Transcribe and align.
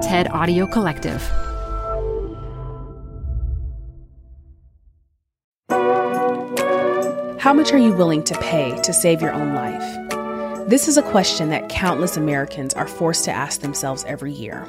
TED 0.00 0.28
Audio 0.28 0.66
Collective. 0.66 1.20
How 7.38 7.52
much 7.52 7.70
are 7.72 7.78
you 7.78 7.92
willing 7.92 8.24
to 8.24 8.38
pay 8.38 8.80
to 8.80 8.92
save 8.94 9.20
your 9.20 9.32
own 9.32 9.54
life? 9.54 10.68
This 10.68 10.88
is 10.88 10.96
a 10.96 11.02
question 11.02 11.50
that 11.50 11.68
countless 11.68 12.16
Americans 12.16 12.72
are 12.72 12.86
forced 12.86 13.24
to 13.26 13.30
ask 13.30 13.60
themselves 13.60 14.04
every 14.04 14.32
year. 14.32 14.66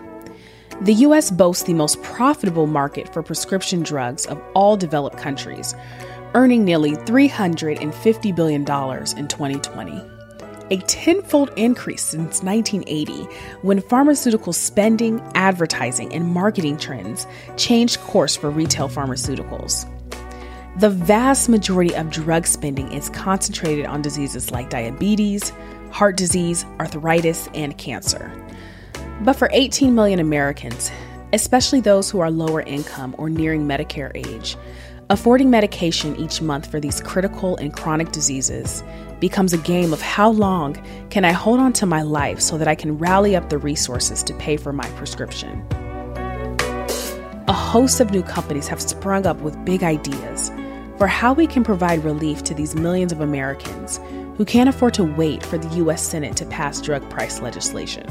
The 0.81 0.95
U.S. 0.95 1.31
boasts 1.31 1.63
the 1.63 1.75
most 1.75 2.01
profitable 2.03 2.67
market 2.67 3.13
for 3.13 3.23
prescription 3.23 3.83
drugs 3.83 4.25
of 4.25 4.41
all 4.53 4.75
developed 4.75 5.17
countries, 5.17 5.75
earning 6.33 6.65
nearly 6.65 6.91
$350 6.91 8.35
billion 8.35 8.61
in 8.61 9.27
2020. 9.29 10.10
A 10.71 10.77
tenfold 10.77 11.51
increase 11.57 12.01
since 12.01 12.41
1980, 12.41 13.25
when 13.61 13.81
pharmaceutical 13.81 14.53
spending, 14.53 15.21
advertising, 15.35 16.13
and 16.13 16.25
marketing 16.29 16.77
trends 16.77 17.27
changed 17.57 17.99
course 17.99 18.37
for 18.37 18.49
retail 18.49 18.87
pharmaceuticals. 18.87 19.85
The 20.79 20.89
vast 20.89 21.49
majority 21.49 21.93
of 21.93 22.09
drug 22.09 22.47
spending 22.47 22.89
is 22.93 23.09
concentrated 23.09 23.85
on 23.85 24.01
diseases 24.01 24.51
like 24.51 24.69
diabetes, 24.69 25.51
heart 25.91 26.15
disease, 26.15 26.65
arthritis, 26.79 27.49
and 27.53 27.77
cancer. 27.77 28.31
But 29.23 29.33
for 29.33 29.49
18 29.51 29.93
million 29.93 30.19
Americans, 30.19 30.89
especially 31.33 31.81
those 31.81 32.09
who 32.09 32.21
are 32.21 32.31
lower 32.31 32.61
income 32.61 33.13
or 33.17 33.29
nearing 33.29 33.67
Medicare 33.67 34.11
age, 34.15 34.55
affording 35.11 35.49
medication 35.49 36.15
each 36.15 36.41
month 36.41 36.65
for 36.65 36.79
these 36.79 37.01
critical 37.01 37.57
and 37.57 37.73
chronic 37.73 38.13
diseases 38.13 38.81
becomes 39.19 39.51
a 39.51 39.57
game 39.57 39.91
of 39.91 40.01
how 40.01 40.29
long 40.29 40.81
can 41.09 41.25
I 41.25 41.33
hold 41.33 41.59
on 41.59 41.73
to 41.73 41.85
my 41.85 42.01
life 42.01 42.39
so 42.39 42.57
that 42.57 42.69
I 42.69 42.75
can 42.75 42.97
rally 42.97 43.35
up 43.35 43.49
the 43.49 43.57
resources 43.57 44.23
to 44.23 44.33
pay 44.35 44.55
for 44.55 44.71
my 44.71 44.87
prescription. 44.91 45.67
A 47.49 47.53
host 47.53 47.99
of 47.99 48.11
new 48.11 48.23
companies 48.23 48.69
have 48.69 48.81
sprung 48.81 49.25
up 49.25 49.41
with 49.41 49.65
big 49.65 49.83
ideas 49.83 50.49
for 50.97 51.07
how 51.07 51.33
we 51.33 51.45
can 51.45 51.65
provide 51.65 52.05
relief 52.05 52.41
to 52.43 52.53
these 52.53 52.73
millions 52.73 53.11
of 53.11 53.19
Americans 53.19 53.99
who 54.37 54.45
can't 54.45 54.69
afford 54.69 54.93
to 54.93 55.03
wait 55.03 55.45
for 55.45 55.57
the 55.57 55.75
US 55.83 56.01
Senate 56.01 56.37
to 56.37 56.45
pass 56.45 56.79
drug 56.79 57.07
price 57.09 57.41
legislation. 57.41 58.07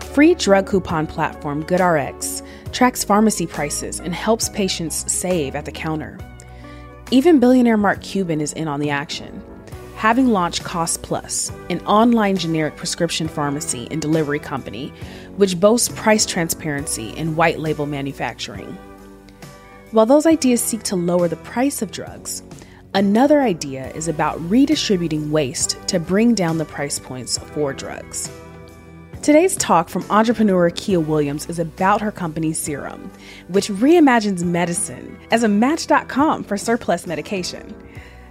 Free 0.00 0.34
drug 0.34 0.66
coupon 0.66 1.06
platform 1.06 1.62
GoodRx 1.62 2.35
tracks 2.72 3.04
pharmacy 3.04 3.46
prices 3.46 4.00
and 4.00 4.14
helps 4.14 4.48
patients 4.48 5.10
save 5.12 5.54
at 5.54 5.64
the 5.64 5.72
counter. 5.72 6.18
Even 7.10 7.38
billionaire 7.38 7.76
Mark 7.76 8.00
Cuban 8.00 8.40
is 8.40 8.52
in 8.52 8.68
on 8.68 8.80
the 8.80 8.90
action, 8.90 9.42
having 9.96 10.28
launched 10.28 10.64
Cost 10.64 11.02
Plus, 11.02 11.50
an 11.70 11.80
online 11.86 12.36
generic 12.36 12.76
prescription 12.76 13.28
pharmacy 13.28 13.88
and 13.90 14.02
delivery 14.02 14.38
company 14.38 14.92
which 15.36 15.58
boasts 15.58 15.88
price 15.88 16.26
transparency 16.26 17.14
and 17.16 17.36
white 17.36 17.58
label 17.58 17.86
manufacturing. 17.86 18.76
While 19.92 20.06
those 20.06 20.26
ideas 20.26 20.62
seek 20.62 20.82
to 20.84 20.96
lower 20.96 21.28
the 21.28 21.36
price 21.36 21.80
of 21.80 21.92
drugs, 21.92 22.42
another 22.94 23.40
idea 23.40 23.90
is 23.92 24.08
about 24.08 24.40
redistributing 24.50 25.30
waste 25.30 25.78
to 25.88 26.00
bring 26.00 26.34
down 26.34 26.58
the 26.58 26.64
price 26.64 26.98
points 26.98 27.38
for 27.38 27.72
drugs. 27.72 28.30
Today's 29.26 29.56
talk 29.56 29.88
from 29.88 30.04
entrepreneur 30.08 30.70
Kiah 30.70 31.04
Williams 31.04 31.46
is 31.46 31.58
about 31.58 32.00
her 32.00 32.12
company 32.12 32.52
SIRUM, 32.52 33.10
which 33.48 33.66
reimagines 33.66 34.44
medicine 34.44 35.18
as 35.32 35.42
a 35.42 35.48
match.com 35.48 36.44
for 36.44 36.56
surplus 36.56 37.08
medication. 37.08 37.74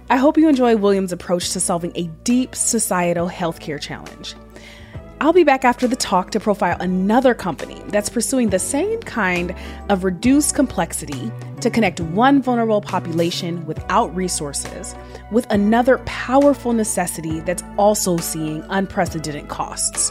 I 0.08 0.16
hope 0.16 0.38
you 0.38 0.48
enjoy 0.48 0.74
Williams' 0.76 1.12
approach 1.12 1.50
to 1.50 1.60
solving 1.60 1.92
a 1.96 2.04
deep 2.24 2.54
societal 2.54 3.28
healthcare 3.28 3.78
challenge. 3.78 4.36
I'll 5.20 5.34
be 5.34 5.44
back 5.44 5.66
after 5.66 5.86
the 5.86 5.96
talk 5.96 6.30
to 6.30 6.40
profile 6.40 6.78
another 6.80 7.34
company 7.34 7.82
that's 7.88 8.08
pursuing 8.08 8.48
the 8.48 8.58
same 8.58 8.98
kind 9.02 9.54
of 9.90 10.02
reduced 10.02 10.54
complexity 10.54 11.30
to 11.60 11.68
connect 11.68 12.00
one 12.00 12.40
vulnerable 12.40 12.80
population 12.80 13.66
without 13.66 14.16
resources 14.16 14.94
with 15.30 15.46
another 15.50 15.98
powerful 16.06 16.72
necessity 16.72 17.40
that's 17.40 17.62
also 17.76 18.16
seeing 18.16 18.64
unprecedented 18.70 19.48
costs 19.48 20.10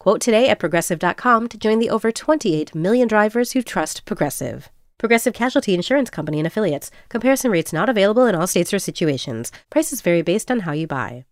Quote 0.00 0.22
today 0.22 0.48
at 0.48 0.58
progressive.com 0.58 1.48
to 1.48 1.58
join 1.58 1.78
the 1.78 1.90
over 1.90 2.10
28 2.10 2.74
million 2.74 3.06
drivers 3.06 3.52
who 3.52 3.60
trust 3.60 4.06
Progressive. 4.06 4.70
Progressive 4.96 5.34
Casualty 5.34 5.74
Insurance 5.74 6.08
Company 6.08 6.38
and 6.40 6.46
Affiliates. 6.46 6.90
Comparison 7.10 7.50
rates 7.50 7.70
not 7.70 7.90
available 7.90 8.24
in 8.24 8.34
all 8.34 8.46
states 8.46 8.72
or 8.72 8.78
situations. 8.78 9.52
Prices 9.68 10.00
vary 10.00 10.22
based 10.22 10.50
on 10.50 10.60
how 10.60 10.72
you 10.72 10.86
buy. 10.86 11.26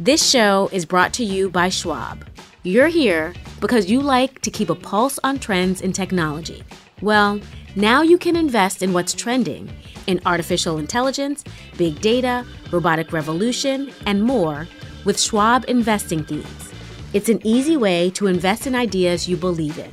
This 0.00 0.28
show 0.28 0.68
is 0.72 0.84
brought 0.84 1.12
to 1.12 1.24
you 1.24 1.48
by 1.48 1.68
Schwab. 1.68 2.26
You're 2.64 2.88
here 2.88 3.32
because 3.60 3.88
you 3.88 4.00
like 4.00 4.40
to 4.40 4.50
keep 4.50 4.68
a 4.68 4.74
pulse 4.74 5.20
on 5.22 5.38
trends 5.38 5.80
in 5.80 5.92
technology. 5.92 6.64
Well, 7.02 7.38
now 7.76 8.02
you 8.02 8.18
can 8.18 8.34
invest 8.34 8.82
in 8.82 8.92
what's 8.92 9.14
trending 9.14 9.70
in 10.08 10.20
artificial 10.26 10.78
intelligence, 10.78 11.44
big 11.78 12.00
data, 12.00 12.44
robotic 12.72 13.12
revolution, 13.12 13.92
and 14.06 14.24
more 14.24 14.66
with 15.04 15.20
Schwab 15.20 15.64
Investing 15.68 16.24
Themes. 16.24 16.72
It's 17.12 17.28
an 17.28 17.40
easy 17.44 17.76
way 17.76 18.10
to 18.10 18.26
invest 18.26 18.66
in 18.66 18.74
ideas 18.74 19.28
you 19.28 19.36
believe 19.36 19.78
in. 19.78 19.92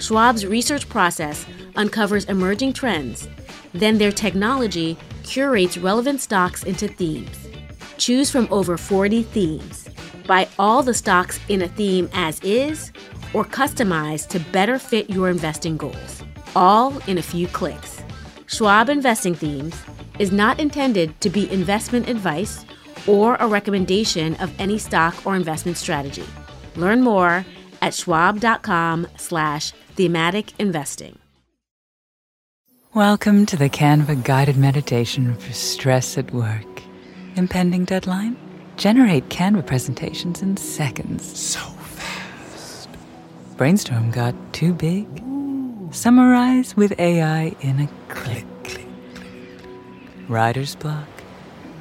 Schwab's 0.00 0.46
research 0.46 0.88
process 0.88 1.46
uncovers 1.76 2.24
emerging 2.26 2.72
trends, 2.72 3.28
then 3.72 3.98
their 3.98 4.12
technology 4.12 4.96
curates 5.22 5.78
relevant 5.78 6.20
stocks 6.20 6.64
into 6.64 6.88
themes. 6.88 7.48
Choose 7.98 8.30
from 8.30 8.48
over 8.50 8.76
40 8.76 9.22
themes. 9.24 9.88
Buy 10.26 10.48
all 10.58 10.82
the 10.82 10.94
stocks 10.94 11.38
in 11.48 11.62
a 11.62 11.68
theme 11.68 12.08
as 12.12 12.40
is 12.40 12.92
or 13.34 13.44
customize 13.44 14.26
to 14.28 14.40
better 14.52 14.78
fit 14.78 15.10
your 15.10 15.28
investing 15.28 15.76
goals, 15.76 16.22
all 16.56 16.96
in 17.06 17.18
a 17.18 17.22
few 17.22 17.46
clicks. 17.48 18.02
Schwab 18.46 18.88
Investing 18.88 19.34
Themes 19.34 19.74
is 20.18 20.32
not 20.32 20.58
intended 20.58 21.20
to 21.20 21.28
be 21.28 21.50
investment 21.52 22.08
advice 22.08 22.64
or 23.06 23.36
a 23.36 23.46
recommendation 23.46 24.34
of 24.36 24.52
any 24.58 24.78
stock 24.78 25.26
or 25.26 25.36
investment 25.36 25.76
strategy. 25.76 26.24
Learn 26.76 27.02
more 27.02 27.44
at 27.82 27.94
schwab.com 27.94 29.06
slash 29.16 29.72
thematic 29.96 30.52
investing. 30.58 31.18
Welcome 32.94 33.46
to 33.46 33.56
the 33.56 33.68
Canva 33.68 34.24
guided 34.24 34.56
meditation 34.56 35.36
for 35.36 35.52
stress 35.52 36.16
at 36.16 36.32
work. 36.32 36.82
Impending 37.36 37.84
deadline? 37.84 38.36
Generate 38.76 39.28
Canva 39.28 39.66
presentations 39.66 40.40
in 40.40 40.56
seconds. 40.56 41.38
So 41.38 41.60
fast. 41.60 42.88
Brainstorm 43.56 44.10
got 44.10 44.34
too 44.52 44.72
big? 44.72 45.06
Ooh. 45.22 45.88
Summarize 45.92 46.76
with 46.76 46.98
AI 46.98 47.54
in 47.60 47.80
a 47.80 47.88
click. 48.08 48.46
click, 48.64 48.84
click. 48.84 48.86
Writer's 50.28 50.74
block? 50.74 51.17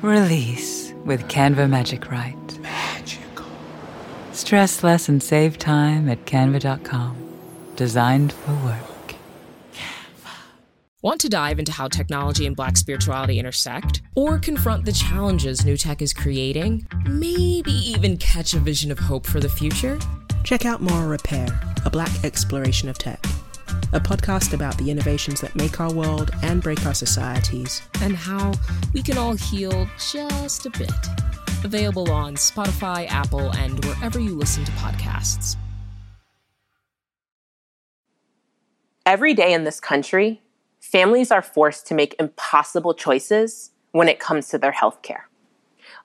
Release 0.03 0.93
with 1.05 1.27
Canva 1.27 1.67
Magic 1.67 2.11
Write. 2.11 2.59
Magical. 2.59 3.47
Stress 4.31 4.83
less 4.83 5.09
and 5.09 5.23
save 5.23 5.57
time 5.57 6.07
at 6.07 6.23
canva.com. 6.25 7.17
Designed 7.75 8.31
for 8.31 8.53
work. 8.63 9.15
Canva. 9.73 10.35
Want 11.01 11.19
to 11.21 11.29
dive 11.29 11.57
into 11.57 11.71
how 11.71 11.87
technology 11.87 12.45
and 12.45 12.55
black 12.55 12.77
spirituality 12.77 13.39
intersect? 13.39 14.03
Or 14.13 14.37
confront 14.37 14.85
the 14.85 14.91
challenges 14.91 15.65
new 15.65 15.77
tech 15.77 16.03
is 16.03 16.13
creating? 16.13 16.87
Maybe 17.07 17.71
even 17.71 18.17
catch 18.17 18.53
a 18.53 18.59
vision 18.59 18.91
of 18.91 18.99
hope 18.99 19.25
for 19.25 19.39
the 19.39 19.49
future? 19.49 19.97
Check 20.43 20.63
out 20.63 20.79
Moral 20.79 21.07
Repair, 21.07 21.47
a 21.85 21.89
black 21.89 22.23
exploration 22.23 22.87
of 22.87 22.99
tech. 22.99 23.25
A 23.93 24.01
podcast 24.01 24.53
about 24.53 24.77
the 24.77 24.91
innovations 24.91 25.39
that 25.39 25.55
make 25.55 25.79
our 25.79 25.93
world 25.93 26.29
and 26.43 26.61
break 26.61 26.85
our 26.85 26.93
societies. 26.93 27.81
And 28.01 28.17
how 28.17 28.51
we 28.93 29.01
can 29.01 29.17
all 29.17 29.33
heal 29.33 29.87
just 30.11 30.65
a 30.65 30.69
bit. 30.71 30.91
Available 31.63 32.11
on 32.11 32.35
Spotify, 32.35 33.07
Apple, 33.07 33.49
and 33.51 33.83
wherever 33.85 34.19
you 34.19 34.35
listen 34.35 34.65
to 34.65 34.71
podcasts. 34.73 35.55
Every 39.05 39.33
day 39.33 39.53
in 39.53 39.63
this 39.63 39.79
country, 39.79 40.41
families 40.81 41.31
are 41.31 41.41
forced 41.41 41.87
to 41.87 41.95
make 41.95 42.13
impossible 42.19 42.93
choices 42.93 43.71
when 43.93 44.09
it 44.09 44.19
comes 44.19 44.49
to 44.49 44.57
their 44.57 44.73
health 44.73 45.01
care. 45.01 45.29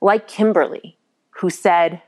Like 0.01 0.29
Kimberly, 0.29 0.99
who 1.41 1.51
said, 1.51 2.01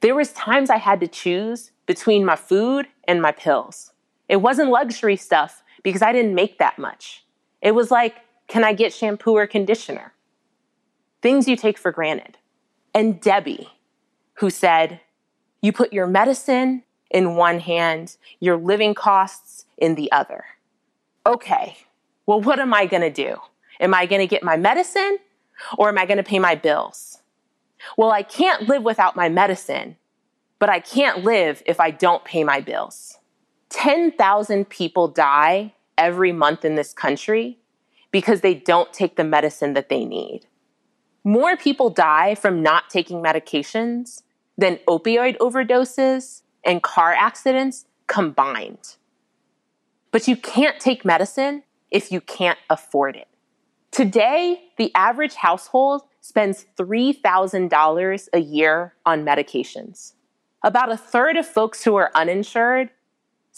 There 0.00 0.16
was 0.16 0.32
times 0.32 0.68
I 0.68 0.78
had 0.78 0.98
to 0.98 1.06
choose 1.06 1.70
between 1.86 2.24
my 2.24 2.34
food 2.34 2.88
and 3.06 3.22
my 3.22 3.30
pills. 3.30 3.92
It 4.28 4.36
wasn't 4.36 4.70
luxury 4.70 5.16
stuff 5.16 5.62
because 5.82 6.02
I 6.02 6.12
didn't 6.12 6.34
make 6.34 6.58
that 6.58 6.78
much. 6.78 7.24
It 7.62 7.72
was 7.72 7.90
like, 7.90 8.16
can 8.46 8.64
I 8.64 8.72
get 8.72 8.92
shampoo 8.92 9.36
or 9.36 9.46
conditioner? 9.46 10.12
Things 11.22 11.48
you 11.48 11.56
take 11.56 11.78
for 11.78 11.92
granted. 11.92 12.38
And 12.94 13.20
Debbie, 13.20 13.68
who 14.34 14.50
said, 14.50 15.00
you 15.60 15.72
put 15.72 15.92
your 15.92 16.06
medicine 16.06 16.84
in 17.10 17.36
one 17.36 17.60
hand, 17.60 18.16
your 18.40 18.56
living 18.56 18.94
costs 18.94 19.64
in 19.76 19.94
the 19.94 20.10
other. 20.12 20.44
Okay, 21.26 21.76
well, 22.26 22.40
what 22.40 22.58
am 22.58 22.72
I 22.72 22.86
gonna 22.86 23.10
do? 23.10 23.36
Am 23.80 23.94
I 23.94 24.06
gonna 24.06 24.26
get 24.26 24.42
my 24.42 24.56
medicine 24.56 25.18
or 25.76 25.88
am 25.88 25.98
I 25.98 26.06
gonna 26.06 26.22
pay 26.22 26.38
my 26.38 26.54
bills? 26.54 27.18
Well, 27.96 28.10
I 28.10 28.22
can't 28.22 28.68
live 28.68 28.82
without 28.82 29.16
my 29.16 29.28
medicine, 29.28 29.96
but 30.58 30.68
I 30.68 30.80
can't 30.80 31.24
live 31.24 31.62
if 31.66 31.80
I 31.80 31.90
don't 31.90 32.24
pay 32.24 32.44
my 32.44 32.60
bills. 32.60 33.17
10,000 33.70 34.68
people 34.68 35.08
die 35.08 35.74
every 35.96 36.32
month 36.32 36.64
in 36.64 36.74
this 36.74 36.92
country 36.92 37.58
because 38.10 38.40
they 38.40 38.54
don't 38.54 38.92
take 38.92 39.16
the 39.16 39.24
medicine 39.24 39.74
that 39.74 39.88
they 39.88 40.04
need. 40.04 40.46
More 41.24 41.56
people 41.56 41.90
die 41.90 42.34
from 42.34 42.62
not 42.62 42.88
taking 42.88 43.22
medications 43.22 44.22
than 44.56 44.78
opioid 44.88 45.36
overdoses 45.38 46.42
and 46.64 46.82
car 46.82 47.12
accidents 47.12 47.84
combined. 48.06 48.96
But 50.10 50.26
you 50.26 50.36
can't 50.36 50.80
take 50.80 51.04
medicine 51.04 51.62
if 51.90 52.10
you 52.10 52.20
can't 52.20 52.58
afford 52.70 53.16
it. 53.16 53.28
Today, 53.90 54.70
the 54.76 54.94
average 54.94 55.34
household 55.34 56.02
spends 56.20 56.66
$3,000 56.78 58.28
a 58.32 58.38
year 58.38 58.94
on 59.04 59.24
medications. 59.24 60.12
About 60.62 60.90
a 60.90 60.96
third 60.96 61.36
of 61.36 61.46
folks 61.46 61.84
who 61.84 61.96
are 61.96 62.10
uninsured 62.14 62.90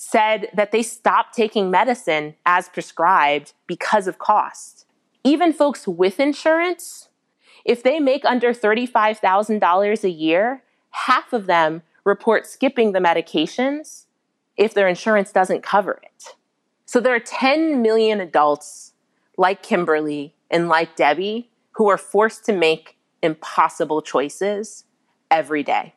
said 0.03 0.49
that 0.55 0.73
they 0.73 0.83
stopped 0.83 1.35
taking 1.35 1.71
medicine 1.71 2.35
as 2.47 2.71
prescribed 2.71 3.53
because 3.67 4.07
of 4.07 4.19
cost. 4.19 4.87
Even 5.23 5.53
folks 5.53 5.87
with 5.87 6.19
insurance, 6.19 7.11
if 7.67 7.83
they 7.83 8.01
make 8.01 8.25
under 8.25 8.55
$35,000 8.55 10.03
a 10.05 10.09
year, 10.09 10.63
half 10.89 11.35
of 11.35 11.45
them 11.45 11.83
report 12.03 12.47
skipping 12.47 12.93
the 12.93 12.99
medications 12.99 14.07
if 14.57 14.73
their 14.73 14.89
insurance 14.89 15.33
doesn't 15.33 15.63
cover 15.63 16.01
it. 16.03 16.35
So 16.87 16.99
there 16.99 17.15
are 17.15 17.21
10 17.21 17.83
million 17.83 18.23
adults 18.23 18.95
like 19.37 19.63
Kimberly 19.63 20.35
and 20.51 20.67
like 20.67 20.97
Debbie 20.97 21.51
who 21.73 21.91
are 21.91 21.99
forced 21.99 22.47
to 22.47 22.55
make 22.55 22.97
impossible 23.23 24.01
choices 24.01 24.85
every 25.31 25.63
day. 25.63 25.93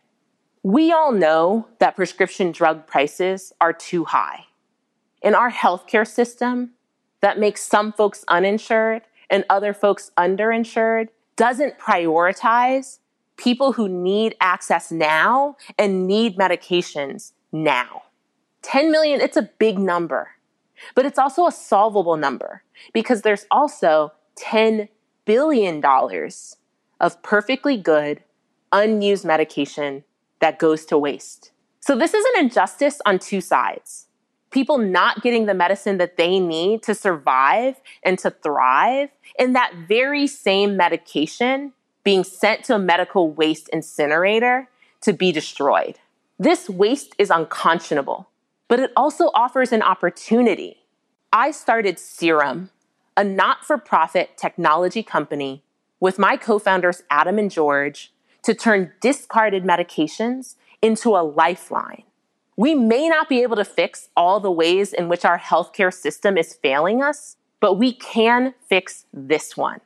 We 0.65 0.93
all 0.93 1.11
know 1.11 1.67
that 1.79 1.97
prescription 1.97 2.53
drug 2.53 2.87
prices 2.87 3.51
are 3.59 3.73
too 3.73 4.05
high. 4.05 4.45
In 5.21 5.35
our 5.35 5.51
healthcare 5.51 6.07
system, 6.07 6.71
that 7.19 7.37
makes 7.37 7.61
some 7.61 7.91
folks 7.91 8.23
uninsured 8.29 9.01
and 9.29 9.43
other 9.49 9.73
folks 9.73 10.11
underinsured 10.17 11.09
doesn't 11.35 11.79
prioritize 11.79 12.99
people 13.35 13.73
who 13.73 13.89
need 13.89 14.35
access 14.39 14.89
now 14.89 15.57
and 15.77 16.07
need 16.07 16.37
medications 16.37 17.33
now. 17.51 18.03
10 18.61 18.89
million, 18.89 19.19
it's 19.19 19.35
a 19.35 19.49
big 19.59 19.77
number, 19.77 20.29
but 20.95 21.05
it's 21.05 21.19
also 21.19 21.45
a 21.45 21.51
solvable 21.51 22.15
number 22.15 22.63
because 22.93 23.23
there's 23.23 23.45
also 23.51 24.13
$10 24.37 24.87
billion 25.25 25.83
of 27.01 27.21
perfectly 27.21 27.75
good, 27.75 28.23
unused 28.71 29.25
medication 29.25 30.05
that 30.43 30.59
goes 30.59 30.83
to 30.83 30.97
waste. 30.97 31.51
So 31.79 31.95
this 31.95 32.13
is 32.13 32.25
an 32.33 32.43
injustice 32.43 32.99
on 33.05 33.17
two 33.17 33.39
sides. 33.39 34.07
People 34.51 34.77
not 34.77 35.23
getting 35.23 35.45
the 35.45 35.53
medicine 35.53 35.99
that 35.99 36.17
they 36.17 36.37
need 36.37 36.83
to 36.83 36.93
survive 36.93 37.79
and 38.03 38.19
to 38.19 38.29
thrive, 38.29 39.09
and 39.39 39.55
that 39.55 39.73
very 39.87 40.27
same 40.27 40.75
medication 40.75 41.71
being 42.03 42.25
sent 42.25 42.65
to 42.65 42.75
a 42.75 42.79
medical 42.79 43.31
waste 43.31 43.69
incinerator 43.69 44.67
to 44.99 45.13
be 45.13 45.31
destroyed. 45.31 45.97
This 46.37 46.69
waste 46.69 47.15
is 47.17 47.29
unconscionable, 47.29 48.27
but 48.67 48.81
it 48.81 48.91
also 48.97 49.31
offers 49.33 49.71
an 49.71 49.81
opportunity. 49.81 50.75
I 51.31 51.51
started 51.51 51.95
SIRUM, 51.95 52.69
a 53.15 53.23
not 53.23 53.63
for 53.63 53.77
profit 53.77 54.37
technology 54.37 55.03
company, 55.03 55.63
with 56.01 56.19
my 56.19 56.35
co 56.35 56.59
founders 56.59 57.01
Adam 57.09 57.39
and 57.39 57.49
George 57.49 58.12
to 58.43 58.53
turn 58.53 58.91
discarded 59.01 59.63
medications 59.63 60.55
into 60.81 61.15
a 61.15 61.23
lifeline. 61.23 62.03
We 62.55 62.75
may 62.75 63.09
not 63.09 63.29
be 63.29 63.41
able 63.41 63.55
to 63.55 63.65
fix 63.65 64.09
all 64.15 64.39
the 64.39 64.51
ways 64.51 64.93
in 64.93 65.09
which 65.09 65.25
our 65.25 65.39
healthcare 65.39 65.93
system 65.93 66.37
is 66.37 66.53
failing 66.53 67.01
us, 67.01 67.37
but 67.59 67.75
we 67.75 67.93
can 67.93 68.53
fix 68.67 69.05
this 69.13 69.57
one. 69.57 69.79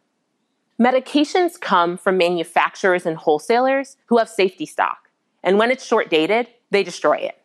Medications 0.80 1.60
come 1.60 1.98
from 1.98 2.18
manufacturers 2.18 3.06
and 3.06 3.18
wholesalers 3.18 3.98
who 4.08 4.18
have 4.18 4.30
safety 4.30 4.66
stock, 4.66 5.10
and 5.44 5.58
when 5.58 5.72
it's 5.72 5.86
short 5.86 6.10
dated, 6.10 6.48
they 6.72 6.84
destroy 6.84 7.16
it. 7.16 7.38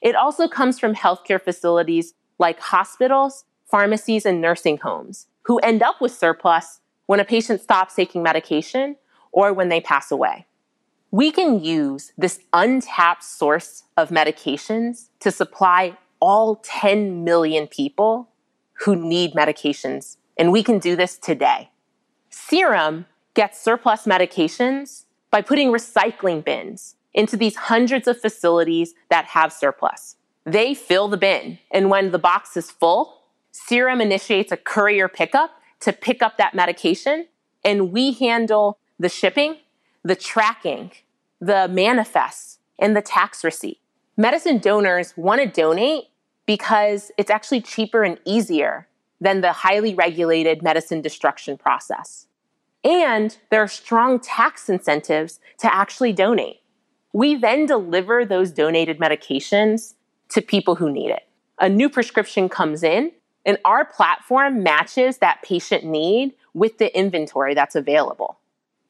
It 0.00 0.16
also 0.16 0.48
comes 0.48 0.80
from 0.80 0.94
healthcare 0.94 1.40
facilities 1.40 2.14
like 2.38 2.58
hospitals, 2.58 3.44
pharmacies, 3.70 4.26
and 4.26 4.40
nursing 4.40 4.78
homes 4.78 5.26
who 5.42 5.58
end 5.58 5.82
up 5.82 6.00
with 6.00 6.12
surplus 6.12 6.80
when 7.06 7.20
a 7.20 7.24
patient 7.24 7.60
stops 7.60 7.94
taking 7.94 8.22
medication 8.22 8.96
or 9.32 9.52
when 9.52 9.68
they 9.68 9.80
pass 9.80 10.10
away. 10.10 10.46
We 11.12 11.30
can 11.30 11.62
use 11.62 12.14
this 12.16 12.40
untapped 12.54 13.22
source 13.22 13.84
of 13.98 14.08
medications 14.08 15.10
to 15.20 15.30
supply 15.30 15.98
all 16.20 16.56
10 16.64 17.22
million 17.22 17.66
people 17.66 18.30
who 18.84 18.96
need 18.96 19.34
medications, 19.34 20.16
and 20.38 20.50
we 20.50 20.62
can 20.62 20.78
do 20.78 20.96
this 20.96 21.18
today. 21.18 21.68
SIRUM 22.30 23.04
gets 23.34 23.60
surplus 23.60 24.06
medications 24.06 25.04
by 25.30 25.42
putting 25.42 25.70
recycling 25.70 26.42
bins 26.42 26.94
into 27.12 27.36
these 27.36 27.56
hundreds 27.56 28.08
of 28.08 28.18
facilities 28.18 28.94
that 29.10 29.26
have 29.26 29.52
surplus. 29.52 30.16
They 30.46 30.72
fill 30.72 31.08
the 31.08 31.18
bin, 31.18 31.58
and 31.70 31.90
when 31.90 32.12
the 32.12 32.18
box 32.18 32.56
is 32.56 32.70
full, 32.70 33.24
SIRUM 33.52 34.00
initiates 34.00 34.50
a 34.50 34.56
courier 34.56 35.08
pickup 35.08 35.50
to 35.80 35.92
pick 35.92 36.22
up 36.22 36.38
that 36.38 36.54
medication, 36.54 37.26
and 37.62 37.92
we 37.92 38.12
handle 38.12 38.78
the 38.98 39.10
shipping, 39.10 39.56
the 40.04 40.16
tracking, 40.16 40.92
the 41.40 41.68
manifests, 41.68 42.58
and 42.78 42.96
the 42.96 43.02
tax 43.02 43.44
receipt. 43.44 43.80
Medicine 44.16 44.58
donors 44.58 45.14
want 45.16 45.40
to 45.40 45.46
donate 45.46 46.04
because 46.46 47.12
it's 47.16 47.30
actually 47.30 47.60
cheaper 47.60 48.02
and 48.02 48.18
easier 48.24 48.88
than 49.20 49.40
the 49.40 49.52
highly 49.52 49.94
regulated 49.94 50.62
medicine 50.62 51.00
destruction 51.00 51.56
process. 51.56 52.26
And 52.84 53.36
there 53.50 53.62
are 53.62 53.68
strong 53.68 54.18
tax 54.18 54.68
incentives 54.68 55.38
to 55.58 55.72
actually 55.72 56.12
donate. 56.12 56.60
We 57.12 57.36
then 57.36 57.66
deliver 57.66 58.24
those 58.24 58.50
donated 58.50 58.98
medications 58.98 59.94
to 60.30 60.42
people 60.42 60.74
who 60.74 60.90
need 60.90 61.10
it. 61.10 61.22
A 61.60 61.68
new 61.68 61.88
prescription 61.88 62.48
comes 62.48 62.82
in, 62.82 63.12
and 63.46 63.58
our 63.64 63.84
platform 63.84 64.62
matches 64.62 65.18
that 65.18 65.42
patient 65.42 65.84
need 65.84 66.34
with 66.54 66.78
the 66.78 66.96
inventory 66.98 67.54
that's 67.54 67.76
available. 67.76 68.38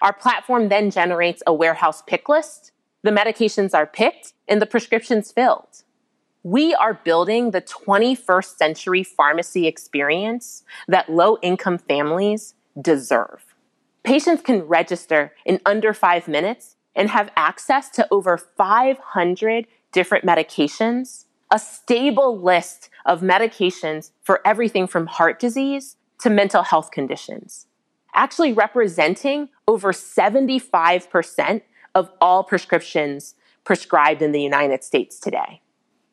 Our 0.02 0.12
platform 0.12 0.68
then 0.68 0.90
generates 0.90 1.44
a 1.46 1.54
warehouse 1.54 2.02
pick 2.02 2.28
list. 2.28 2.72
The 3.04 3.12
medications 3.12 3.72
are 3.72 3.86
picked 3.86 4.32
and 4.48 4.60
the 4.60 4.66
prescriptions 4.66 5.30
filled. 5.30 5.84
We 6.42 6.74
are 6.74 6.94
building 7.04 7.52
the 7.52 7.62
21st 7.62 8.56
century 8.56 9.04
pharmacy 9.04 9.68
experience 9.68 10.64
that 10.88 11.08
low 11.08 11.38
income 11.40 11.78
families 11.78 12.54
deserve. 12.80 13.54
Patients 14.02 14.42
can 14.42 14.62
register 14.62 15.34
in 15.46 15.60
under 15.64 15.94
five 15.94 16.26
minutes 16.26 16.74
and 16.96 17.08
have 17.10 17.30
access 17.36 17.88
to 17.90 18.08
over 18.10 18.36
500 18.36 19.68
different 19.92 20.24
medications, 20.24 21.26
a 21.52 21.60
stable 21.60 22.36
list 22.36 22.90
of 23.06 23.20
medications 23.20 24.10
for 24.20 24.40
everything 24.44 24.88
from 24.88 25.06
heart 25.06 25.38
disease 25.38 25.96
to 26.22 26.28
mental 26.28 26.64
health 26.64 26.90
conditions, 26.90 27.66
actually 28.14 28.52
representing 28.52 29.48
over 29.66 29.92
75% 29.92 31.62
of 31.94 32.10
all 32.20 32.44
prescriptions 32.44 33.34
prescribed 33.64 34.22
in 34.22 34.32
the 34.32 34.42
United 34.42 34.82
States 34.82 35.18
today. 35.18 35.60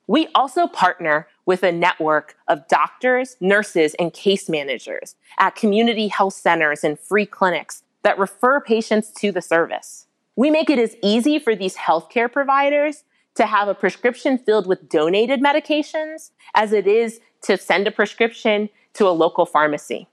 We 0.07 0.27
also 0.33 0.67
partner 0.67 1.27
with 1.45 1.61
a 1.63 1.71
network 1.71 2.35
of 2.47 2.67
doctors, 2.67 3.35
nurses, 3.39 3.95
and 3.99 4.11
case 4.11 4.49
managers 4.49 5.15
at 5.37 5.55
community 5.55 6.07
health 6.07 6.33
centers 6.33 6.83
and 6.83 6.99
free 6.99 7.25
clinics 7.25 7.83
that 8.03 8.17
refer 8.17 8.59
patients 8.59 9.11
to 9.19 9.31
the 9.31 9.41
service. 9.41 10.07
We 10.35 10.49
make 10.49 10.69
it 10.69 10.79
as 10.79 10.95
easy 11.03 11.37
for 11.37 11.55
these 11.55 11.75
healthcare 11.75 12.31
providers 12.31 13.03
to 13.35 13.45
have 13.45 13.67
a 13.67 13.75
prescription 13.75 14.37
filled 14.37 14.67
with 14.67 14.89
donated 14.89 15.41
medications 15.41 16.31
as 16.55 16.73
it 16.73 16.87
is 16.87 17.19
to 17.41 17.57
send 17.57 17.87
a 17.87 17.91
prescription 17.91 18.69
to 18.93 19.07
a 19.07 19.11
local 19.11 19.45
pharmacy. 19.45 20.07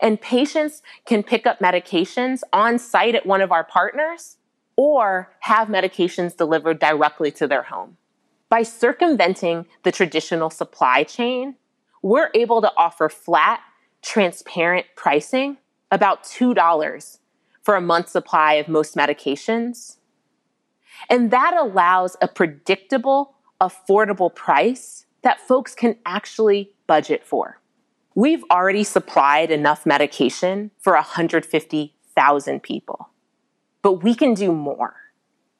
And 0.00 0.20
patients 0.20 0.82
can 1.06 1.22
pick 1.22 1.46
up 1.46 1.58
medications 1.58 2.42
on 2.52 2.78
site 2.78 3.14
at 3.14 3.26
one 3.26 3.40
of 3.40 3.52
our 3.52 3.64
partners 3.64 4.36
or 4.76 5.34
have 5.40 5.68
medications 5.68 6.36
delivered 6.36 6.78
directly 6.78 7.30
to 7.32 7.46
their 7.48 7.64
home. 7.64 7.96
By 8.48 8.62
circumventing 8.62 9.66
the 9.82 9.92
traditional 9.92 10.50
supply 10.50 11.02
chain, 11.02 11.56
we're 12.00 12.30
able 12.34 12.62
to 12.62 12.72
offer 12.76 13.08
flat, 13.08 13.60
transparent 14.02 14.86
pricing, 14.94 15.58
about 15.90 16.22
$2 16.22 17.18
for 17.62 17.74
a 17.74 17.80
month's 17.80 18.12
supply 18.12 18.54
of 18.54 18.68
most 18.68 18.94
medications. 18.94 19.96
And 21.10 21.30
that 21.30 21.56
allows 21.56 22.16
a 22.22 22.28
predictable, 22.28 23.34
affordable 23.60 24.34
price 24.34 25.06
that 25.22 25.40
folks 25.40 25.74
can 25.74 25.96
actually 26.06 26.72
budget 26.86 27.26
for. 27.26 27.60
We've 28.18 28.42
already 28.50 28.82
supplied 28.82 29.52
enough 29.52 29.86
medication 29.86 30.72
for 30.80 30.94
150,000 30.94 32.62
people, 32.64 33.10
but 33.80 34.02
we 34.02 34.12
can 34.12 34.34
do 34.34 34.50
more. 34.50 34.96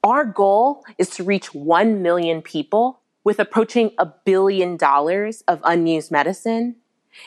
Our 0.03 0.25
goal 0.25 0.83
is 0.97 1.09
to 1.11 1.23
reach 1.23 1.53
1 1.53 2.01
million 2.01 2.41
people 2.41 2.99
with 3.23 3.39
approaching 3.39 3.91
a 3.97 4.05
billion 4.05 4.75
dollars 4.75 5.41
of 5.47 5.61
unused 5.63 6.11
medicine 6.11 6.75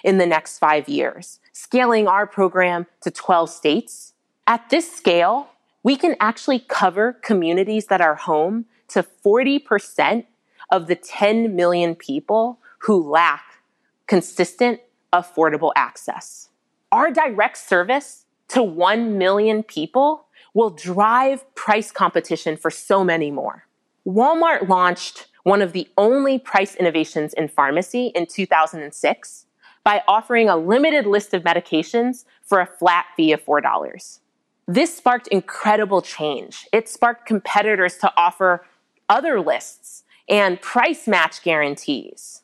in 0.05 0.19
the 0.19 0.27
next 0.27 0.59
five 0.59 0.87
years, 0.87 1.41
scaling 1.55 2.07
our 2.07 2.27
program 2.27 2.87
to 3.01 3.11
12 3.11 3.49
states. 3.49 4.13
At 4.47 4.69
this 4.69 4.95
scale, 4.95 5.49
we 5.83 5.97
can 5.97 6.15
actually 6.21 6.59
cover 6.59 7.15
communities 7.15 7.87
that 7.87 8.03
are 8.03 8.17
home 8.17 8.67
to 8.89 9.03
40% 9.03 10.27
of 10.71 10.89
the 10.89 10.95
10 10.95 11.57
million 11.57 11.95
people 11.95 12.59
who 12.81 13.03
lack 13.03 13.45
consistent, 14.07 14.81
affordable 15.13 15.73
access. 15.77 16.49
Our 16.91 17.11
direct 17.11 17.59
service 17.59 18.27
to 18.49 18.63
1 18.63 19.19
million 19.19 19.63
people 19.63 20.27
will 20.55 20.71
drive 20.71 21.55
price 21.55 21.91
competition 21.91 22.57
for 22.57 22.71
so 22.71 23.03
many 23.03 23.31
more. 23.31 23.67
Walmart 24.07 24.69
launched 24.69 25.29
one 25.45 25.63
of 25.63 25.73
the 25.73 25.89
only 25.97 26.39
price 26.39 26.75
innovations 26.77 27.33
in 27.35 27.49
pharmacy 27.49 28.07
in 28.15 28.27
2006 28.27 29.47
by 29.85 30.03
offering 30.07 30.49
a 30.49 30.57
limited 30.57 31.07
list 31.07 31.35
of 31.35 31.43
medications 31.43 32.25
for 32.43 32.61
a 32.61 32.67
flat 32.67 33.07
fee 33.17 33.33
of 33.33 33.45
$4. 33.45 34.21
This 34.69 34.97
sparked 34.97 35.27
incredible 35.29 36.03
change. 36.03 36.69
It 36.73 36.89
sparked 36.89 37.27
competitors 37.27 37.97
to 37.99 38.13
offer 38.17 38.65
other 39.09 39.41
lists 39.41 40.05
and 40.29 40.61
price 40.61 41.09
match 41.09 41.43
guarantees. 41.43 42.42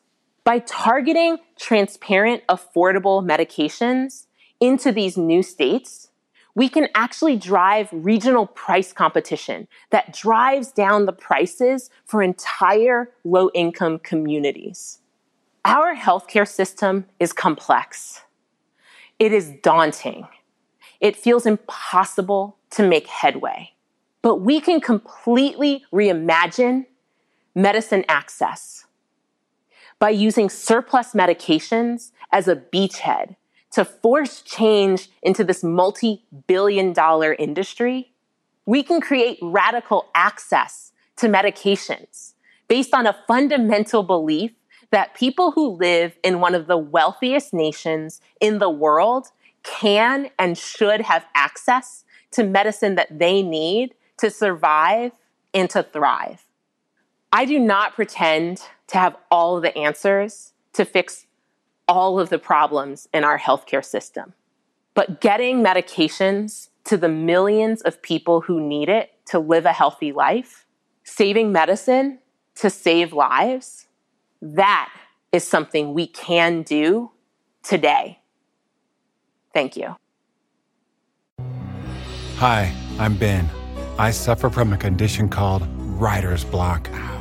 By 0.48 0.60
targeting 0.60 1.40
transparent, 1.58 2.42
affordable 2.46 3.22
medications 3.22 4.28
into 4.60 4.90
these 4.90 5.18
new 5.18 5.42
states, 5.42 6.08
we 6.54 6.70
can 6.70 6.88
actually 6.94 7.36
drive 7.36 7.90
regional 7.92 8.46
price 8.46 8.94
competition 8.94 9.68
that 9.90 10.14
drives 10.14 10.72
down 10.72 11.04
the 11.04 11.12
prices 11.12 11.90
for 12.06 12.22
entire 12.22 13.10
low 13.24 13.50
income 13.52 13.98
communities. 13.98 15.00
Our 15.66 15.94
healthcare 15.94 16.48
system 16.48 17.04
is 17.20 17.34
complex. 17.34 18.22
It 19.18 19.34
is 19.34 19.52
daunting. 19.62 20.28
It 20.98 21.14
feels 21.14 21.44
impossible 21.44 22.56
to 22.70 22.88
make 22.88 23.06
headway. 23.06 23.72
But 24.22 24.36
we 24.36 24.62
can 24.62 24.80
completely 24.80 25.84
reimagine 25.92 26.86
medicine 27.54 28.06
access 28.08 28.86
by 29.98 30.10
using 30.10 30.48
surplus 30.48 31.12
medications 31.12 32.12
as 32.32 32.48
a 32.48 32.56
beachhead 32.56 33.36
to 33.72 33.84
force 33.84 34.42
change 34.42 35.08
into 35.22 35.44
this 35.44 35.62
multi 35.62 36.24
billion 36.46 36.92
dollar 36.92 37.34
industry, 37.34 38.12
we 38.66 38.82
can 38.82 39.00
create 39.00 39.38
radical 39.42 40.06
access 40.14 40.92
to 41.16 41.26
medications 41.26 42.34
based 42.68 42.94
on 42.94 43.06
a 43.06 43.16
fundamental 43.26 44.02
belief 44.02 44.52
that 44.90 45.14
people 45.14 45.50
who 45.52 45.68
live 45.68 46.16
in 46.22 46.40
one 46.40 46.54
of 46.54 46.66
the 46.66 46.78
wealthiest 46.78 47.52
nations 47.52 48.20
in 48.40 48.58
the 48.58 48.70
world 48.70 49.28
can 49.62 50.30
and 50.38 50.56
should 50.56 51.00
have 51.00 51.26
access 51.34 52.04
to 52.30 52.44
medicine 52.44 52.94
that 52.94 53.18
they 53.18 53.42
need 53.42 53.94
to 54.18 54.30
survive 54.30 55.12
and 55.52 55.68
to 55.70 55.82
thrive. 55.82 56.47
I 57.32 57.44
do 57.44 57.58
not 57.58 57.94
pretend 57.94 58.62
to 58.88 58.98
have 58.98 59.16
all 59.30 59.60
the 59.60 59.76
answers 59.76 60.54
to 60.72 60.84
fix 60.84 61.26
all 61.86 62.18
of 62.18 62.30
the 62.30 62.38
problems 62.38 63.08
in 63.12 63.22
our 63.22 63.38
healthcare 63.38 63.84
system. 63.84 64.32
But 64.94 65.20
getting 65.20 65.62
medications 65.62 66.68
to 66.84 66.96
the 66.96 67.08
millions 67.08 67.82
of 67.82 68.00
people 68.00 68.40
who 68.40 68.60
need 68.60 68.88
it 68.88 69.12
to 69.26 69.38
live 69.38 69.66
a 69.66 69.72
healthy 69.72 70.10
life, 70.10 70.66
saving 71.04 71.52
medicine 71.52 72.18
to 72.56 72.70
save 72.70 73.12
lives, 73.12 73.88
that 74.40 74.90
is 75.30 75.44
something 75.44 75.92
we 75.92 76.06
can 76.06 76.62
do 76.62 77.10
today. 77.62 78.20
Thank 79.52 79.76
you. 79.76 79.96
Hi, 82.36 82.72
I'm 82.98 83.16
Ben. 83.16 83.50
I 83.98 84.12
suffer 84.12 84.48
from 84.48 84.72
a 84.72 84.78
condition 84.78 85.28
called 85.28 85.66
writer's 86.00 86.44
block. 86.44 86.88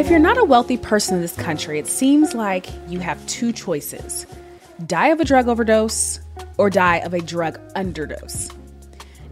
If 0.00 0.08
you're 0.08 0.18
not 0.18 0.38
a 0.38 0.44
wealthy 0.44 0.76
person 0.76 1.16
in 1.16 1.20
this 1.20 1.36
country, 1.36 1.78
it 1.78 1.86
seems 1.86 2.34
like 2.34 2.68
you 2.88 3.00
have 3.00 3.24
two 3.26 3.52
choices 3.52 4.26
die 4.86 5.08
of 5.08 5.20
a 5.20 5.24
drug 5.24 5.48
overdose 5.48 6.20
or 6.56 6.70
die 6.70 6.96
of 6.98 7.12
a 7.12 7.20
drug 7.20 7.58
underdose. 7.74 8.50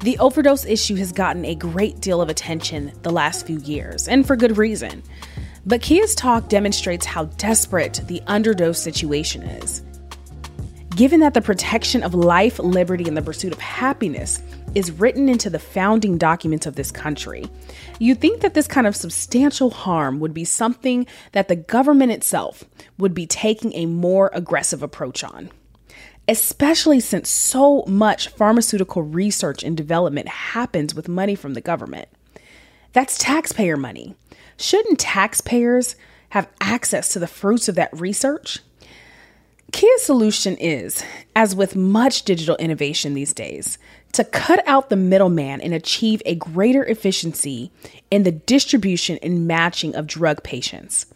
The 0.01 0.19
overdose 0.19 0.65
issue 0.67 0.97
has 0.97 1.11
gotten 1.11 1.45
a 1.45 1.55
great 1.55 2.01
deal 2.01 2.21
of 2.21 2.29
attention 2.29 2.93
the 3.03 3.11
last 3.11 3.47
few 3.47 3.59
years, 3.61 4.09
and 4.09 4.27
for 4.27 4.37
good 4.37 4.59
reason. 4.59 5.03
But 5.67 5.81
Kiah's 5.81 6.15
talk 6.15 6.49
demonstrates 6.49 7.05
how 7.05 7.25
desperate 7.25 8.03
the 8.07 8.21
underdose 8.27 8.77
situation 8.77 9.43
is. 9.43 9.83
Given 10.99 11.21
that 11.21 11.33
the 11.33 11.41
protection 11.41 12.03
of 12.03 12.13
life, 12.13 12.59
liberty, 12.59 13.05
and 13.07 13.17
the 13.17 13.23
pursuit 13.23 13.53
of 13.53 13.61
happiness 13.61 14.43
is 14.75 14.91
written 14.91 15.29
into 15.29 15.49
the 15.49 15.61
founding 15.61 16.19
documents 16.19 16.67
of 16.67 16.75
this 16.75 16.91
country, 16.91 17.49
you'd 18.01 18.21
think 18.21 18.41
that 18.41 18.55
this 18.55 18.67
kind 18.67 18.85
of 18.85 18.97
substantial 18.97 19.71
harm 19.71 20.19
would 20.19 20.35
be 20.35 20.45
something 20.45 21.07
that 21.31 21.47
the 21.47 21.55
government 21.55 22.11
itself 22.11 22.65
would 22.99 23.15
be 23.15 23.29
taking 23.29 23.73
a 23.75 23.87
more 23.87 24.33
aggressive 24.35 24.83
approach 24.83 25.23
on. 25.23 25.53
Especially 26.27 26.99
since 26.99 27.29
so 27.29 27.85
much 27.87 28.31
pharmaceutical 28.31 29.05
research 29.05 29.63
and 29.63 29.77
development 29.77 30.27
happens 30.27 30.97
with 30.97 31.07
money 31.07 31.37
from 31.37 31.55
the 31.55 31.61
government. 31.61 32.09
That's 32.93 33.19
taxpayer 33.19 33.77
money. 33.77 34.17
Shouldn't 34.57 34.99
taxpayers 34.99 35.95
have 36.31 36.51
access 36.61 37.11
to 37.11 37.21
the 37.21 37.29
fruits 37.29 37.69
of 37.69 37.77
that 37.77 37.91
research? 37.93 38.59
Kiah's 39.71 40.03
solution 40.03 40.57
is, 40.57 41.05
as 41.37 41.55
with 41.55 41.77
much 41.77 42.23
digital 42.23 42.57
innovation 42.57 43.13
these 43.13 43.35
days, 43.35 43.79
to 44.13 44.25
cut 44.25 44.67
out 44.67 44.89
the 44.89 44.97
middleman 44.97 45.61
and 45.61 45.75
achieve 45.75 46.23
a 46.25 46.35
greater 46.35 46.85
efficiency 46.85 47.71
in 48.11 48.23
the 48.23 48.33
distribution 48.33 49.19
and 49.23 49.47
matching 49.47 49.95
of 49.95 50.07
drug 50.07 50.43
patients. 50.43 51.07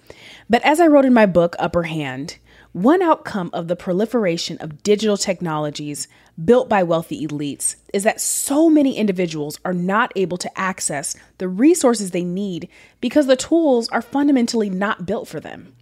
But 0.51 0.63
as 0.63 0.81
I 0.81 0.87
wrote 0.87 1.07
in 1.07 1.15
my 1.15 1.25
book, 1.25 1.57
Upper 1.59 1.85
Hand, 1.85 2.37
One 2.73 3.03
outcome 3.03 3.51
of 3.53 3.69
the 3.69 3.77
proliferation 3.77 4.57
of 4.59 4.83
digital 4.83 5.19
technologies 5.19 6.09
built 6.43 6.71
by 6.71 6.83
wealthy 6.83 7.27
elites 7.27 7.77
is 7.93 8.03
that 8.05 8.19
so 8.19 8.71
many 8.71 8.97
individuals 8.97 9.59
are 9.63 9.75
not 9.75 10.11
able 10.17 10.39
to 10.39 10.59
access 10.59 11.15
the 11.37 11.49
resources 11.49 12.11
they 12.11 12.25
need 12.25 12.71
because 13.03 13.27
the 13.27 13.37
tools 13.37 13.91
are 13.91 14.01
fundamentally 14.01 14.71
not 14.71 15.05
built 15.05 15.29
for 15.29 15.39
them. 15.39 15.75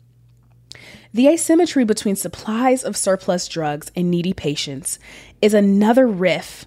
The 1.13 1.29
asymmetry 1.29 1.85
between 1.85 2.15
supplies 2.15 2.85
of 2.85 2.97
surplus 2.97 3.49
drugs 3.49 3.91
and 3.97 4.11
needy 4.11 4.33
patients 4.33 4.99
is 5.43 5.55
another 5.55 6.07
riff 6.07 6.67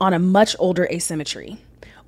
on 0.00 0.12
a 0.12 0.18
much 0.18 0.56
older 0.58 0.88
asymmetry, 0.90 1.58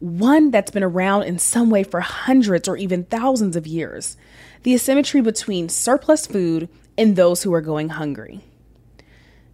one 0.01 0.51
that's 0.51 0.73
been 0.73 0.83
around 0.83 1.25
in 1.25 1.39
some 1.39 1.71
way 1.71 1.85
for 1.85 2.01
hundreds 2.01 2.67
or 2.67 2.77
even 2.77 3.05
thousands 3.05 3.55
of 3.55 3.67
years 3.67 4.17
the 4.65 4.75
asymmetry 4.75 5.21
between 5.21 5.69
surplus 5.69 6.27
food 6.27 6.69
and 6.99 7.15
those 7.15 7.45
who 7.45 7.55
are 7.55 7.61
going 7.61 7.91
hungry. 7.91 8.41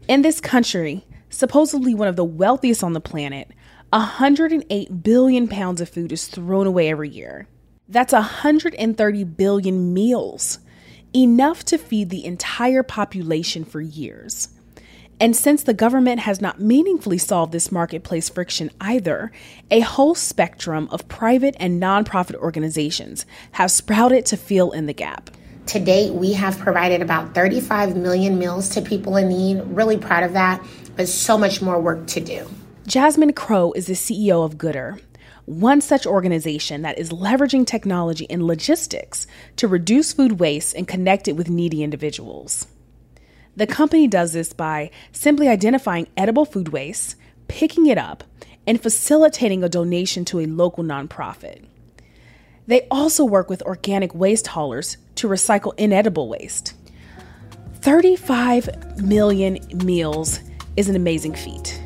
In 0.09 0.23
this 0.23 0.41
country, 0.41 1.05
supposedly 1.29 1.95
one 1.95 2.09
of 2.09 2.17
the 2.17 2.25
wealthiest 2.25 2.83
on 2.83 2.95
the 2.95 3.01
planet, 3.01 3.51
108 3.91 5.03
billion 5.03 5.49
pounds 5.49 5.83
of 5.83 5.91
food 5.91 6.13
is 6.13 6.29
thrown 6.29 6.67
away 6.67 6.89
every 6.89 7.11
year. 7.11 7.47
That's 7.91 8.15
130 8.15 9.25
billion 9.25 9.93
meals, 9.93 10.61
enough 11.15 11.65
to 11.67 11.79
feed 11.79 12.11
the 12.11 12.25
entire 12.25 12.83
population 12.83 13.65
for 13.65 13.81
years. 13.81 14.49
And 15.21 15.37
since 15.37 15.63
the 15.63 15.75
government 15.75 16.21
has 16.21 16.41
not 16.41 16.61
meaningfully 16.61 17.19
solved 17.19 17.53
this 17.53 17.71
marketplace 17.71 18.29
friction 18.29 18.71
either, 18.81 19.31
a 19.71 19.81
whole 19.81 20.17
spectrum 20.17 20.89
of 20.91 21.07
private 21.07 21.55
and 21.61 21.81
nonprofit 21.81 22.35
organizations 22.35 23.25
have 23.53 23.71
sprouted 23.71 24.27
to 24.27 24.37
fill 24.37 24.73
in 24.73 24.87
the 24.87 24.93
gap. 24.93 25.31
To 25.67 25.79
date, 25.79 26.13
we 26.13 26.33
have 26.33 26.59
provided 26.59 27.03
about 27.03 27.35
35 27.35 27.97
million 27.97 28.37
meals 28.37 28.71
to 28.71 28.83
people 28.83 29.17
in 29.17 29.29
need. 29.29 29.63
Really 29.67 29.97
proud 29.97 30.25
of 30.25 30.33
that, 30.33 30.61
but 30.97 31.07
so 31.07 31.39
much 31.39 31.63
more 31.63 31.81
work 31.81 32.09
to 32.09 32.21
do. 32.21 32.49
Jasmine 32.89 33.33
Crowe 33.33 33.73
is 33.73 33.87
the 33.87 33.93
CEO 33.93 34.45
of 34.45 34.59
Goodr, 34.59 35.01
one 35.45 35.81
such 35.81 36.07
organization 36.07 36.83
that 36.83 36.99
is 36.99 37.11
leveraging 37.11 37.67
technology 37.67 38.27
and 38.31 38.47
logistics 38.47 39.27
to 39.57 39.69
reduce 39.69 40.13
food 40.13 40.39
waste 40.39 40.75
and 40.75 40.87
connect 40.87 41.29
it 41.29 41.37
with 41.37 41.51
needy 41.51 41.83
individuals. 41.83 42.67
The 43.57 43.67
company 43.67 44.07
does 44.07 44.33
this 44.33 44.53
by 44.53 44.91
simply 45.13 45.49
identifying 45.49 46.09
edible 46.17 46.45
food 46.45 46.69
waste, 46.69 47.17
picking 47.49 47.87
it 47.87 47.99
up, 47.99 48.25
and 48.67 48.81
facilitating 48.81 49.63
a 49.63 49.69
donation 49.69 50.25
to 50.27 50.41
a 50.41 50.47
local 50.47 50.85
nonprofit. 50.85 51.65
They 52.67 52.87
also 52.91 53.25
work 53.25 53.51
with 53.51 53.63
organic 53.63 54.15
waste 54.15 54.47
haulers 54.49 54.97
to 55.17 55.29
recycle 55.29 55.75
inedible 55.77 56.29
waste. 56.29 56.75
35 57.81 59.03
million 59.03 59.59
meals 59.85 60.41
is 60.77 60.89
an 60.89 60.95
amazing 60.95 61.35
feat. 61.35 61.83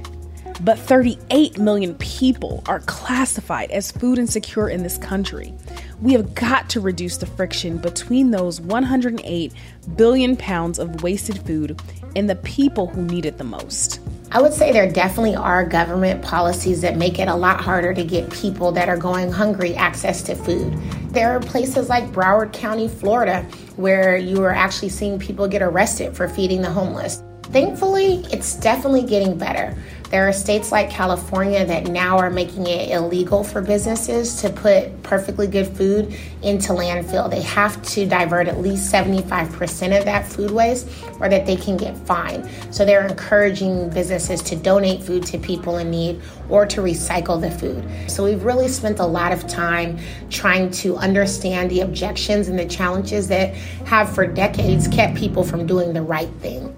But 0.63 0.79
38 0.79 1.59
million 1.59 1.95
people 1.97 2.63
are 2.67 2.81
classified 2.81 3.71
as 3.71 3.93
food 3.93 4.19
insecure 4.19 4.69
in 4.71 4.83
this 4.83 4.97
country. 4.97 5.53
We 6.01 6.13
have 6.15 6.35
got 6.35 6.71
to 6.71 6.81
reduce 6.81 7.19
the 7.19 7.27
friction 7.27 7.77
between 7.77 8.31
those 8.31 8.61
108 8.61 9.53
billion 9.97 10.37
pounds 10.37 10.79
of 10.79 11.03
wasted 11.03 11.39
food 11.47 11.81
and 12.15 12.29
the 12.29 12.37
people 12.37 12.87
who 12.87 13.03
need 13.03 13.27
it 13.27 13.37
the 13.37 13.45
most. 13.45 14.01
I 14.33 14.41
would 14.43 14.53
say 14.53 14.73
there 14.73 14.91
definitely 14.91 15.37
are 15.37 15.65
government 15.65 16.23
policies 16.23 16.81
that 16.81 16.97
make 16.97 17.19
it 17.19 17.29
a 17.29 17.35
lot 17.35 17.61
harder 17.61 17.95
to 17.95 18.03
get 18.03 18.31
people 18.31 18.73
that 18.73 18.89
are 18.89 18.97
going 18.97 19.31
hungry 19.31 19.75
access 19.77 20.23
to 20.23 20.35
food. 20.35 20.77
There 21.11 21.31
are 21.31 21.41
places 21.41 21.89
like 21.89 22.11
Broward 22.13 22.53
County, 22.53 22.89
Florida, 22.89 23.43
where 23.77 24.17
you 24.17 24.43
are 24.43 24.53
actually 24.53 24.89
seeing 24.89 25.19
people 25.19 25.47
get 25.47 25.63
arrested 25.63 26.17
for 26.17 26.29
feeding 26.29 26.63
the 26.63 26.71
homeless. 26.71 27.23
Thankfully, 27.45 28.25
it's 28.33 28.57
definitely 28.57 29.05
getting 29.05 29.39
better. 29.39 29.77
There 30.11 30.29
are 30.29 30.33
states 30.33 30.71
like 30.71 30.89
California 30.89 31.65
that 31.67 31.89
now 31.89 32.17
are 32.19 32.31
making 32.31 32.69
it 32.69 32.91
illegal 32.91 33.43
for 33.43 33.61
businesses 33.61 34.41
to 34.41 34.51
put 34.51 35.03
perfectly 35.03 35.49
good 35.49 35.67
food 35.67 36.17
into 36.43 36.73
landfill. 36.73 37.29
They 37.29 37.43
have 37.43 37.83
to 37.83 38.07
divert 38.07 38.47
at 38.47 38.61
least 38.61 38.93
75% 38.93 39.99
of 39.99 40.05
that 40.05 40.25
food 40.25 40.53
waste 40.53 40.89
or 41.19 41.29
that 41.29 41.45
they 41.45 41.57
can 41.57 41.77
get 41.77 41.97
fined. 42.07 42.49
So 42.71 42.85
they're 42.85 43.07
encouraging 43.07 43.91
businesses 43.91 44.43
to 44.43 44.54
donate 44.54 45.02
food 45.02 45.26
to 45.26 45.39
people 45.39 45.78
in 45.78 45.91
need 45.91 46.21
or 46.49 46.67
to 46.67 46.83
recycle 46.83 47.41
the 47.41 47.50
food. 47.50 47.85
So 48.09 48.25
we've 48.25 48.45
really 48.45 48.69
spent 48.69 49.00
a 49.00 49.07
lot 49.07 49.33
of 49.33 49.49
time 49.49 49.99
trying 50.30 50.71
to 50.73 50.97
understand 50.97 51.69
the 51.69 51.80
objections 51.80 52.47
and 52.47 52.57
the 52.57 52.67
challenges 52.67 53.26
that 53.28 53.54
have 53.87 54.15
for 54.15 54.25
decades 54.25 54.87
kept 54.87 55.17
people 55.17 55.43
from 55.43 55.67
doing 55.67 55.93
the 55.93 56.02
right 56.02 56.30
thing. 56.41 56.75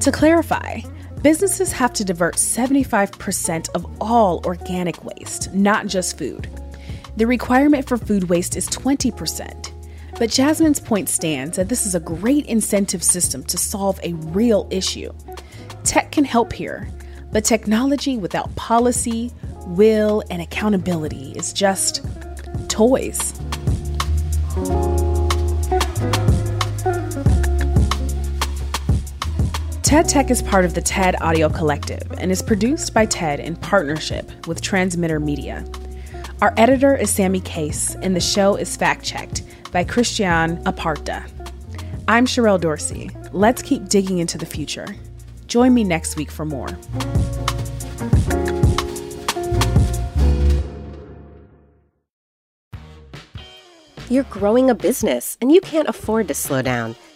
To 0.00 0.12
clarify, 0.12 0.80
businesses 1.24 1.72
have 1.72 1.94
to 1.94 2.04
divert 2.04 2.36
75% 2.36 3.70
of 3.74 3.86
all 3.98 4.42
organic 4.44 5.02
waste, 5.06 5.52
not 5.54 5.86
just 5.86 6.18
food. 6.18 6.50
The 7.16 7.26
requirement 7.26 7.88
for 7.88 7.96
food 7.96 8.24
waste 8.24 8.56
is 8.56 8.68
20%. 8.68 9.72
But 10.18 10.28
Jasmine's 10.28 10.78
point 10.78 11.08
stands 11.08 11.56
that 11.56 11.70
this 11.70 11.86
is 11.86 11.94
a 11.94 12.00
great 12.00 12.44
incentive 12.44 13.02
system 13.02 13.42
to 13.44 13.56
solve 13.56 13.98
a 14.02 14.12
real 14.12 14.68
issue. 14.70 15.12
Tech 15.82 16.12
can 16.12 16.26
help 16.26 16.52
here, 16.52 16.90
but 17.32 17.42
technology 17.42 18.18
without 18.18 18.54
policy, 18.54 19.32
will, 19.66 20.22
and 20.30 20.42
accountability 20.42 21.32
is 21.32 21.54
just 21.54 22.04
toys. 22.68 23.32
TED 29.94 30.08
Tech 30.08 30.30
is 30.32 30.42
part 30.42 30.64
of 30.64 30.74
the 30.74 30.80
TED 30.80 31.14
Audio 31.20 31.48
Collective 31.48 32.02
and 32.18 32.32
is 32.32 32.42
produced 32.42 32.92
by 32.92 33.06
TED 33.06 33.38
in 33.38 33.54
partnership 33.54 34.28
with 34.48 34.60
Transmitter 34.60 35.20
Media. 35.20 35.64
Our 36.42 36.52
editor 36.56 36.96
is 36.96 37.10
Sammy 37.10 37.38
Case, 37.38 37.94
and 38.02 38.16
the 38.16 38.18
show 38.18 38.56
is 38.56 38.76
fact 38.76 39.04
checked 39.04 39.44
by 39.70 39.84
Christian 39.84 40.56
Aparta. 40.64 41.30
I'm 42.08 42.26
Sherrell 42.26 42.60
Dorsey. 42.60 43.08
Let's 43.30 43.62
keep 43.62 43.88
digging 43.88 44.18
into 44.18 44.36
the 44.36 44.44
future. 44.44 44.96
Join 45.46 45.72
me 45.72 45.84
next 45.84 46.16
week 46.16 46.32
for 46.32 46.44
more. 46.44 46.70
You're 54.10 54.24
growing 54.24 54.70
a 54.70 54.74
business 54.74 55.38
and 55.40 55.52
you 55.52 55.60
can't 55.60 55.86
afford 55.86 56.26
to 56.26 56.34
slow 56.34 56.62
down. 56.62 56.96